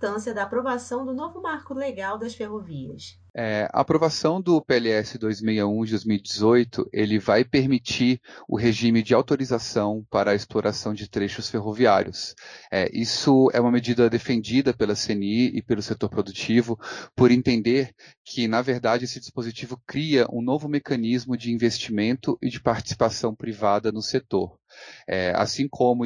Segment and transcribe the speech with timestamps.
[0.00, 3.20] importância da aprovação do novo marco legal das ferrovias?
[3.34, 10.04] É, a aprovação do PLS 261 de 2018 ele vai permitir o regime de autorização
[10.10, 12.34] para a exploração de trechos ferroviários.
[12.72, 16.78] É, isso é uma medida defendida pela CNI e pelo setor produtivo
[17.14, 22.60] por entender que, na verdade, esse dispositivo cria um novo mecanismo de investimento e de
[22.60, 24.58] participação privada no setor.
[25.08, 26.04] É, assim como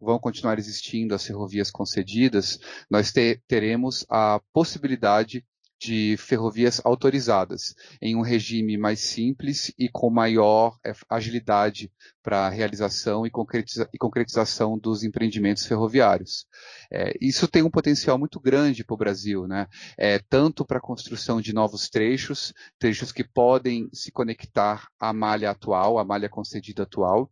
[0.00, 2.58] vão continuar existindo as ferrovias concedidas,
[2.90, 5.44] nós te teremos a possibilidade
[5.78, 11.92] de ferrovias autorizadas, em um regime mais simples e com maior é, agilidade
[12.22, 16.46] para a realização e, concretiza e, concretização dos empreendimentos ferroviários.
[16.92, 19.66] É, isso tem um potencial muito grande para o Brasil, né?
[19.96, 25.50] É, tanto para a construção de novos trechos, trechos que podem se conectar à malha
[25.50, 27.30] atual, à malha concedida atual,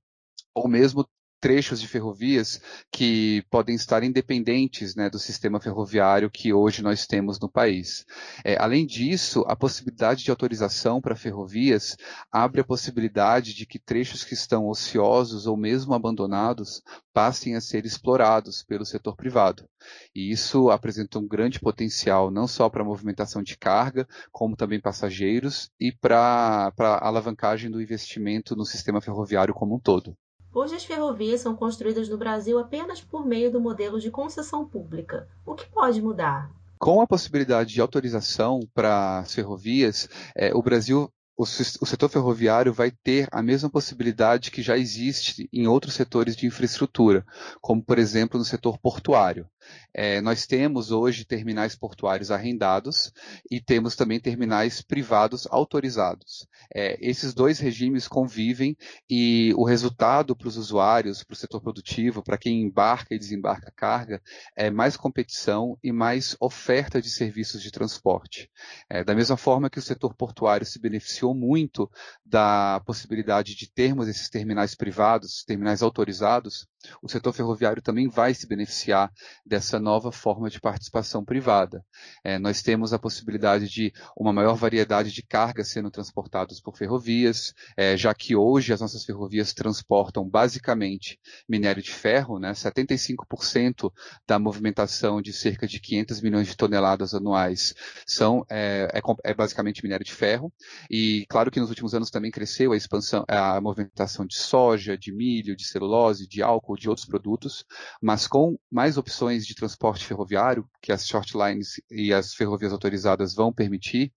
[0.55, 1.07] ou mesmo
[1.41, 7.38] trechos de ferrovias que podem estar independentes né, do sistema ferroviário que hoje nós temos
[7.38, 8.05] no país.
[8.45, 11.97] É, além disso, a possibilidade de autorização para ferrovias
[12.33, 17.87] abre a possibilidade de que trechos que estão ociosos ou mesmo abandonados passem a ser
[17.87, 19.69] explorados pelo setor privado.
[20.15, 24.80] E isso apresenta um grande potencial não só para a movimentação de carga, como também
[24.80, 30.16] passageiros e para a alavancagem do investimento no sistema ferroviário como um todo.
[30.57, 35.29] Hoje as ferrovias são construídas no Brasil apenas por meio do modelo de concessão pública.
[35.45, 36.51] O que pode mudar?
[36.79, 42.90] Com a possibilidade de autorização para as ferrovias, é, o Brasil o, setor ferroviário vai
[42.90, 47.26] ter a mesma possibilidade que já existe em outros setores de infraestrutura,
[47.60, 49.46] como, por exemplo, no setor portuário.
[49.93, 53.13] É, nós temos hoje terminais portuários arrendados
[53.51, 56.47] e temos também terminais privados autorizados.
[56.75, 58.77] É, esses dois regimes convivem
[59.09, 63.73] e o resultado para os usuários, para o setor produtivo, para quem embarca e desembarca
[63.75, 64.22] carga,
[64.55, 68.50] é mais competição e mais oferta de serviços de transporte.
[68.88, 71.91] É, da mesma forma que o setor portuário se beneficiou muito
[72.25, 76.66] da possibilidade de termos esses terminais privados, terminais autorizados,
[77.02, 79.10] o setor ferroviário também vai se beneficiar
[79.44, 81.84] dessa nova forma de participação privada.
[82.24, 87.54] É, nós temos a possibilidade de uma maior variedade de cargas sendo transportadas por ferrovias,
[87.76, 93.92] é, já que hoje as nossas ferrovias transportam basicamente minério de ferro, né, 75%
[94.26, 97.75] da movimentação de cerca de 500 milhões de toneladas anuais
[98.06, 100.52] são é, é, é, basicamente minério de ferro,
[100.91, 105.12] e claro que nos últimos anos também cresceu a expansão, a movimentação de soja, de
[105.12, 107.64] milho, de celulose, de álcool, de outros produtos,
[108.00, 113.34] mas com mais opções de transporte ferroviário, que as short lines e as ferrovias autorizadas
[113.34, 114.12] vão permitir,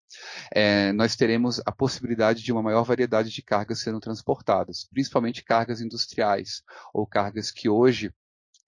[0.52, 5.80] é, nós teremos a possibilidade de uma maior variedade de cargas sendo transportadas, principalmente cargas
[5.80, 6.62] industriais
[6.92, 8.12] ou cargas que hoje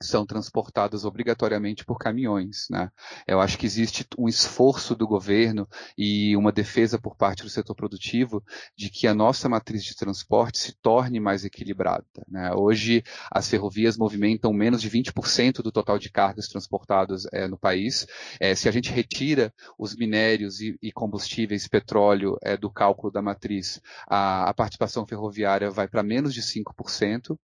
[0.03, 2.67] são transportadas obrigatoriamente por caminhões.
[2.71, 2.91] Né?
[3.27, 7.75] Eu acho que existe um esforço do governo e uma defesa por parte do setor
[7.75, 8.43] produtivo
[8.77, 12.05] de que a nossa matriz de transporte se torne mais equilibrada.
[12.29, 12.53] Né?
[12.55, 18.07] Hoje, as ferrovias movimentam menos de 20% do total de cargas transportadas é, no país.
[18.41, 23.23] É, se a gente retira os minérios e, e combustíveis, petróleo é, do cálculo da
[23.23, 27.37] matriz, a, a participação ferroviária vai para menos de 5%.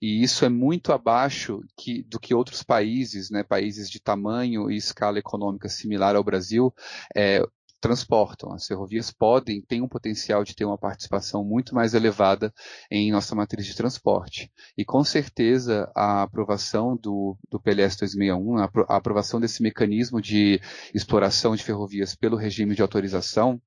[0.00, 4.76] E isso é muito abaixo que, do que outros países, né, países de tamanho e
[4.76, 6.74] escala econômica similar ao Brasil,
[7.16, 7.42] é,
[7.82, 8.52] transportam.
[8.52, 12.54] As ferrovias podem, têm um potencial de ter uma participação muito mais elevada
[12.90, 14.50] em nossa matriz de transporte.
[14.78, 20.60] E com certeza a aprovação do, do PLS 2061, a, a aprovação desse mecanismo de
[20.94, 23.60] exploração de ferrovias pelo regime de autorização,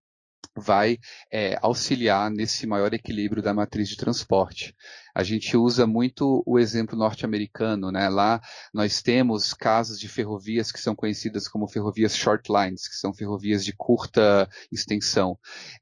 [0.55, 0.97] vai
[1.31, 4.75] é, auxiliar nesse maior equilíbrio da matriz de transporte.
[5.15, 8.09] A gente usa muito o exemplo norte-americano, né?
[8.09, 8.41] Lá
[8.73, 13.63] nós temos casos de ferrovias que são conhecidas como ferrovias short lines, que são ferrovias
[13.63, 15.39] de curta extensão.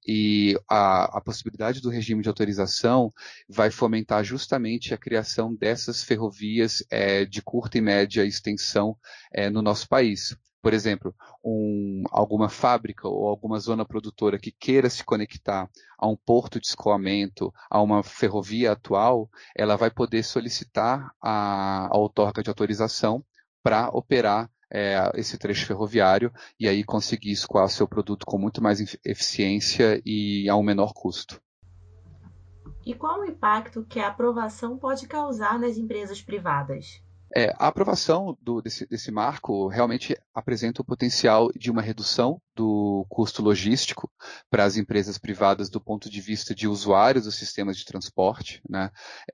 [0.08, 3.12] E a, a possibilidade do regime de autorização
[3.50, 8.96] vai fomentar justamente a criação dessas ferrovias é, de curta e média extensão
[9.34, 11.14] é, no nosso país por exemplo,
[11.44, 16.68] um, alguma fábrica ou alguma zona produtora que queira se conectar a um porto de
[16.68, 23.26] escoamento, a uma ferrovia atual, ela vai poder solicitar a, a outorga de autorização
[23.62, 28.80] para operar é, esse trecho ferroviário e aí conseguir escoar seu produto com muito mais
[29.04, 31.42] eficiência e a um menor custo.
[32.86, 37.04] E qual o impacto que a aprovação pode causar nas empresas privadas?
[37.36, 43.06] É, a aprovação do, desse, desse, marco realmente apresenta o potencial de uma redução do
[43.10, 44.12] custo logístico
[44.50, 48.62] para as empresas privadas do ponto de vista de usuários dos sistemas de transporte.
[48.70, 48.90] Né?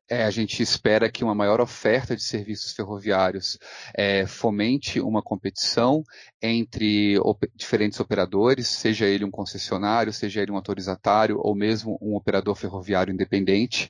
[0.10, 3.58] É, a gente espera que uma maior oferta de serviços ferroviários
[3.94, 6.04] é, fomente uma competição
[6.42, 12.16] entre op diferentes operadores, seja ele um concessionário, seja ele um autorizatário ou mesmo um
[12.16, 13.90] operador ferroviário independente.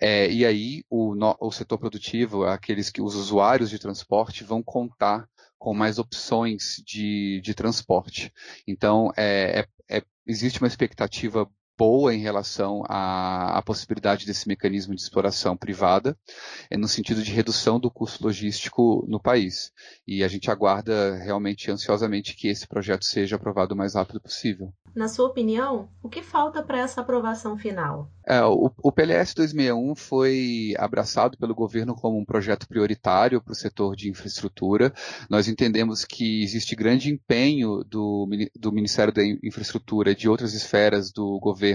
[0.00, 5.28] É, e aí o, o setor produtivo, aqueles que os usuários de transporte vão contar
[5.60, 8.32] com mais opções de, de transporte.
[8.66, 11.48] Então, é, é, é, existe uma expectativa
[11.80, 16.14] boa em relação à, à, possibilidade desse mecanismo de exploração privada,
[16.70, 19.72] é no sentido de redução do custo logístico no país.
[20.06, 24.70] E a gente aguarda realmente ansiosamente que esse projeto seja aprovado o mais rápido possível.
[24.94, 28.10] Na sua opinião, o que falta para essa aprovação final?
[28.26, 33.56] É, o, o, PLS 261 foi abraçado pelo governo como um projeto prioritário para o
[33.56, 34.92] setor de infraestrutura.
[35.28, 38.28] Nós entendemos que existe grande empenho do,
[38.58, 41.69] do Ministério da Infraestrutura e de outras esferas do governo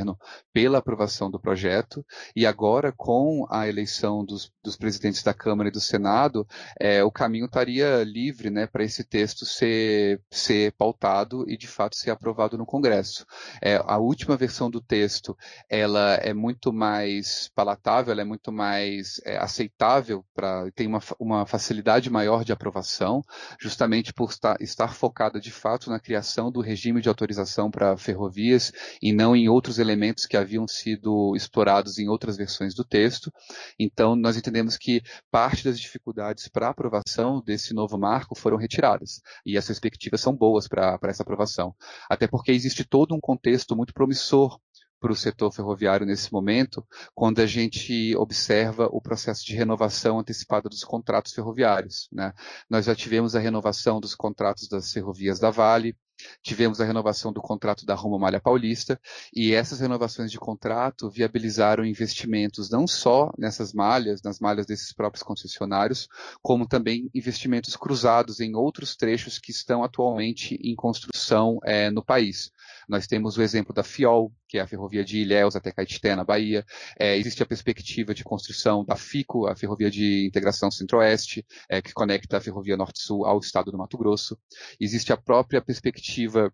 [0.54, 2.06] pela aprovação do projeto.
[2.36, 6.48] E agora, com a eleição dos, dos presidentes da Câmara e do Senado,
[6.80, 11.96] é, o caminho estaria livre né, para esse texto ser, ser pautado e, de fato,
[11.96, 13.26] ser aprovado no Congresso.
[13.62, 15.38] É, a última versão do texto,
[15.70, 21.46] ela é muito mais palatável, ela é muito mais é, aceitável, para tem uma, uma
[21.46, 23.22] facilidade maior de aprovação,
[23.60, 28.72] justamente por estar, estar focada de fato na criação do regime de autorização para ferrovias
[29.02, 33.32] e não em outros elementos que haviam sido explorados em outras versões do texto.
[33.80, 35.02] Então, nós entendemos que
[35.32, 39.22] parte das dificuldades para a aprovação desse novo marco foram retiradas.
[39.46, 41.76] E as perspectivas são boas para essa aprovação.
[42.10, 44.60] Até porque existe todo um contexto muito promissor
[45.00, 46.84] para o setor ferroviário nesse momento,
[47.14, 52.08] quando a gente observa o processo de renovação antecipada dos contratos ferroviários.
[52.12, 52.34] Né?
[52.68, 55.96] Nós já tivemos a renovação dos contratos das ferrovias da Vale,
[56.42, 59.00] Tivemos a renovação do contrato da Roma Malha Paulista
[59.34, 65.24] e essas renovações de contrato viabilizaram investimentos não só nessas malhas, nas malhas desses próprios
[65.24, 66.08] concessionários,
[66.42, 72.52] como também investimentos cruzados em outros trechos que estão atualmente em construção é, no país.
[72.88, 76.24] Nós temos o exemplo da FIOL, que é a ferrovia de Ilhéus até Caetité, na
[76.24, 76.66] Bahia.
[77.00, 81.94] É, existe a perspectiva de construção da FICO, a ferrovia de integração centro-oeste, é, que
[81.94, 84.38] conecta a ferrovia norte-sul ao estado do Mato Grosso.
[84.80, 86.52] Existe a própria perspectiva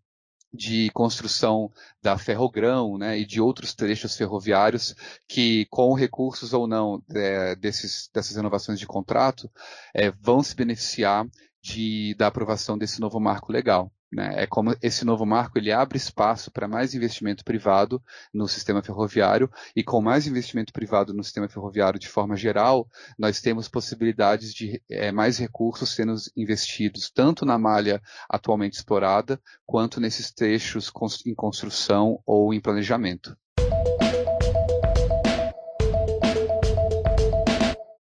[0.54, 4.94] de construção da Ferrogrão né, e de outros trechos ferroviários
[5.28, 9.50] que, com recursos ou não é, desses, dessas renovações de contrato,
[9.94, 11.26] é, vão se beneficiar
[11.62, 13.92] de, da aprovação desse novo marco legal.
[14.12, 14.44] Né?
[14.44, 18.04] É como esse novo marco ele abre espaço para mais investimento privado
[18.34, 22.88] no sistema ferroviário e com mais investimento privado no sistema ferroviário de forma geral,
[23.18, 30.02] nós temos possibilidades de é, mais recursos sendo investidos tanto na malha atualmente explorada quanto
[30.02, 30.92] nesses trechos
[31.26, 33.38] em construção ou em planejamento.